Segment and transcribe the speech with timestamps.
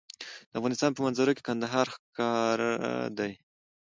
[0.49, 2.71] د افغانستان په منظره کې کندهار ښکاره
[3.17, 3.31] دی.